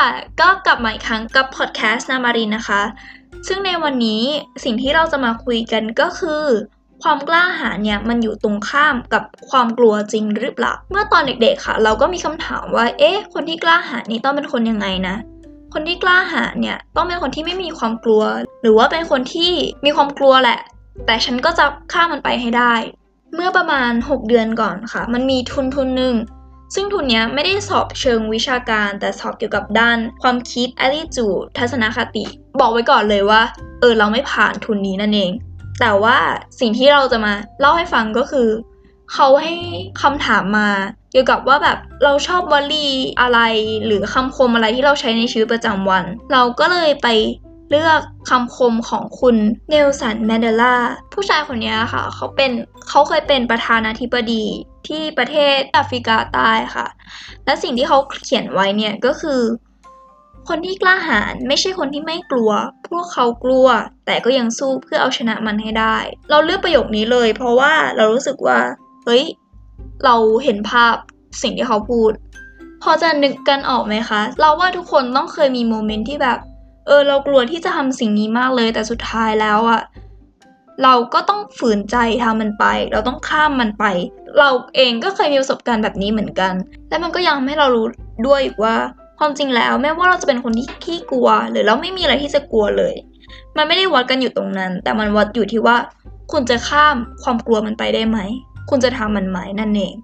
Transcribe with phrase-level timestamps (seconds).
[0.00, 2.82] ค่ะ ก็กลับมาอีกครั้งกับพอดแคสต์นามารินนะคะ
[3.48, 4.22] ซึ่งในวันนี้
[4.64, 6.44] สิ่งที่เราจะมาคุยกันก็คือ
[7.02, 15.16] ความกล้าหาญเนี่ยมันอยู่ตรงข้ามกับความกลัวจริงหรือเปล่า เมื่อตอนเด็กๆค่ะ เราก็มีคำถามว่า เอ๊ะ คนที่กล้าหาญนี่ต้องเป็นคนยังไงนะ
[15.74, 18.22] คนที่กล้าหาญเนี่ยต้องเป็นคนที่ไม่มีความกลัว
[18.62, 19.52] หรือว่าเป็นคนที่
[19.84, 20.58] มีความกลัวแหละ
[21.06, 22.74] แต่ฉันก็จะข้ามมันไปให้ได้
[23.34, 26.14] เมื่อประมาณ 6 เดือนก่อนค่ะ มันมีทุนทุนหนึ่ง
[26.74, 32.24] ซึ่งทุนนี้ไม่ได้สอบเชิงวิชาการ แต่สอบเกี่ยวกับด้าน ความคิด attitude ทัศนคติ
[32.60, 33.42] บอกไว้ก่อนเลยว่า
[33.80, 35.30] เออเราไม่ผ่านทุนนี้นั่นเอง
[35.80, 36.18] แต่ว่า
[36.60, 38.48] สิ่งที่เราจะมาเล่าให้ฟังก็คือ
[39.12, 39.54] เขาให้
[40.02, 40.68] คำถามมา
[41.12, 42.88] เกี่ยวกับว่าแบบเราชอบวลี
[43.20, 43.40] อะไร
[43.86, 47.08] หรือคำคมอะไรที่เราใช้ในชีวิตประจำวัน เราก็เลยไป
[47.70, 49.36] เลือกคำคมของคุณ
[49.70, 50.74] เนลสันแมนเดลา
[51.14, 52.50] ผู้ชายคนนี้ค่ะ เขาเป็น
[52.88, 54.44] เขาเคยเป็นประธานาธิบดี
[54.88, 56.86] ที่ประเทศแอฟริกาใต้ค่ะ
[57.44, 59.40] และสิ่งที่เขาเขียนไว้เนี่ยก็คือ
[60.48, 62.50] คนที่กล้าหาญไม่ใช่คนที่ไม่กลัว
[62.88, 63.66] พวกเขากลัว
[64.06, 65.96] แต่ก็ยังสู้เพื่อเอาชนะมันให้ได้
[66.30, 68.58] เราเลือกประโยคนี้เลย เพราะว่าเรารู้สึกว่า
[69.04, 69.24] เฮ้ย
[70.04, 70.94] เราเห็นภาพ
[71.42, 72.12] สิ่งที่เขาพูด
[72.82, 76.38] พอจะนึกกันออกไหมคะ เราว่าทุกคนต้องเคยมีโมเมนต์ที่แบบ
[76.86, 79.80] เออ เรากลัวที่จะทำสิ่งนี้มากเลย แต่สุดท้ายแล้วอะ
[80.84, 83.84] เราก็ต้องฝืนใจทำมันไป เราต้องข้ามมันไป
[84.38, 86.52] เราเองก็เคยมีประสบการณ์แบบนี้เหมือนกัน
[86.88, 87.86] และมันก็ยังให้เรารู้
[88.26, 88.74] ด้วยอีกว่า
[89.18, 92.94] ความจริงแล้วแม้ว่าเราจะเป็นคนที่ขี้กลัว หรือเราไม่มีอะไรที่จะกลัวเลย
[93.56, 95.76] มันไม่ได้วัดกันอยู่ตรงนั้น แต่มันวัดอยู่ที่ว่า
[96.32, 98.18] คุณจะข้ามความกลัวมันไปได้ไหม
[98.70, 99.94] คุณจะทำมันไหมนั่นเอง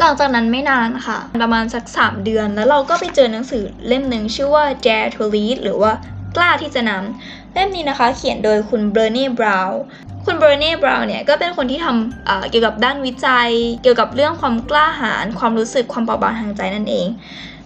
[0.00, 5.92] หลังจากนั้นไม่นานค่ะ ประมาณสัก 3 เดือน แล้วเราก็ไปเจอหนังสือเล่มหนึ่งชื่อว่า Dare to Lead หรือว่า
[6.36, 9.80] กล้าที่จะนำเล่มนี้นะคะ เขียนโดยคุณเบอร์เน่บราวน์
[10.24, 13.50] คุณเบอร์เน่บราวน์เนี่ยก็เป็นคนที่ทำเกี่ยวกับด้านวิจัย
[13.82, 17.06] เกี่ยวกับเรื่องความกล้าหาญความรู้สึกความเปราะบางทางใจนั่นเอง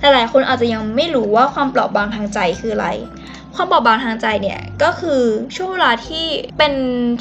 [0.01, 2.89] หลายๆคนอาจจะยังไม่รู้ว่าความเปราะบางทางใจคืออะไร
[3.55, 5.23] ความเปราะบางทางใจเนี่ยก็คือ
[5.57, 6.27] ช่วงเวลาที่
[6.59, 6.75] เป็น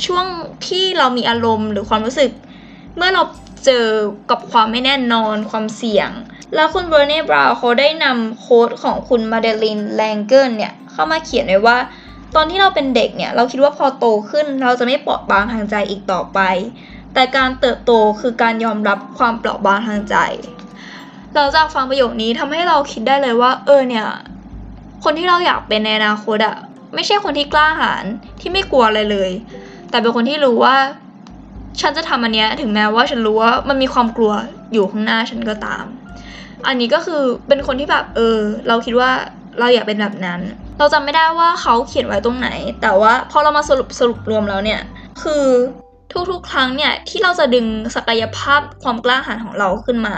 [0.05, 0.25] ช่วง
[0.67, 2.31] ที่เรามีอารมณ์หรือความรู้สึก
[2.97, 3.23] เมื่อเรา
[3.65, 3.85] เจอ
[4.29, 6.09] กับความไม่แน่นอนความเสี่ยง
[6.55, 11.77] แล้วคุณ Brené Brown เขาได้นำ quote ของคุณ Madeleine L'Engle เนี่ย เข้ามาเขียนไว้ว่า
[12.35, 16.39] ตอนที่เราเป็นเด็กเนี่ย เราคิดว่าพอโตขึ้นเราจะไม่เปราะบางทางใจอีกต่อไป
[17.13, 20.15] แต่การเติบโตคือการยอมรับความเปราะบางทางใจ
[21.33, 24.07] หลังจากฟังประโยคนี้ทำให้เราคิดได้เลยว่า เออเนี่ย
[25.03, 26.55] คนที่เราอยากเป็นในอนาคตอะ
[26.93, 28.05] ไม่ใช่คนที่กล้าหาญ
[28.39, 29.31] ที่ไม่กลัวอะไรเลย
[29.89, 30.75] แต่เป็นคนที่รู้ว่า
[31.81, 34.33] ฉันจะทำอันเนี้ยถึงแม้ว่าฉันรู้ว่ามันมีความกลัว
[34.73, 35.85] อยู่ข้างหน้าฉันก็ตาม
[36.67, 38.37] อันนี้ก็คือเป็นคนที่แบบเออ
[38.67, 39.11] เราคิดว่า
[39.59, 40.39] เราอยากเป็นแบบนั้น
[40.79, 42.49] เราจำไม่ได้ว่าเขาเขียนไว้ตรงไหน
[42.81, 44.81] แต่ว่าพอเรามาสรุปสรุปรวมแล้วเนี่ย
[45.23, 45.45] คือ
[46.31, 47.65] ทุกๆ ครั้งเนี่ยที่เราจะดึง
[47.95, 50.15] ศักยภาพความกล้าหาญของเราขึ้นมา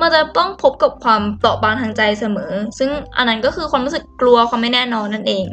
[0.00, 5.44] มันจะต้องพบกับความเปราะบางทางใจเสมอ ซึ่งอันนั้นก็คือความรู้สึกกลัวความไม่แน่นอนนั่นเอง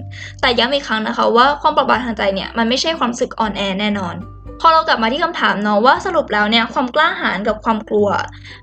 [0.42, 4.16] แต่ย้ำอีกครั้งนะคะว่าความเปราะบางทางใจเนี่ยมันไม่ใช่ความรู้สึกอ่อนแอแน่นอน
[4.64, 8.08] พอเรากลับมาที่คำถามเนาะว่าสรุปแล้วเนี่ยความกล้าหาญกับความกลัว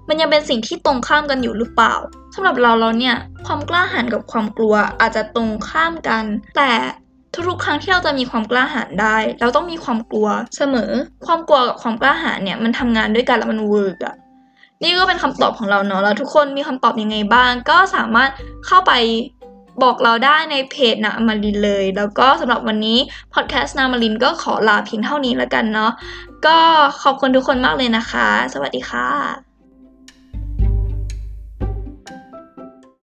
[0.09, 1.95] มันยังเป็นสิ่งที่ตรงข้ามกันอยู่หรือเปล่า
[2.35, 3.17] สำหรับเราเราเนี่ย
[3.47, 6.25] ความกล้าหาญกับความกลัวอาจจะตรงข้ามกัน
[6.57, 6.71] แต่
[7.49, 10.91] ทุกๆครั้งที่เราจะมีความกล้าหาญได้ เราต้องมีความกลัวเสมอ
[11.27, 14.15] ความกลัวกับความกล้าหาญเนี่ยมันทำงานด้วยกันแล้วมัน work อะ
[14.83, 18.31] นี่ก็เป็นคำตอบของเราเนาะแล้วทุกคนมีคำตอบยังไงบ้าง ก็สามารถ
[18.67, 18.93] เข้าไป
[19.83, 22.99] บอกเราได้ในเพจนามารินเลย แล้วก็สำหรับวันนี้
[23.35, 25.93] พอดแคสต์นามารินก็ขอลาเพียงเท่านี้แล้วกันเนาะ
[26.47, 26.57] ก็
[27.03, 29.48] ขอบคุณทุกคนมากเลยนะคะ สวัสดีค่ะ